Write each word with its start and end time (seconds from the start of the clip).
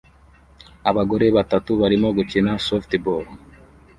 Abagore 0.89 1.25
batatu 1.37 1.71
barimo 1.81 2.07
gukina 2.17 2.51
softball 2.67 3.25